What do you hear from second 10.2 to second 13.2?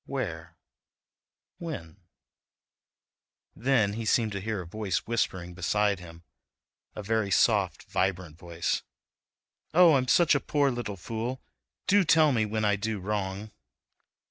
a poor little fool; do tell me when I do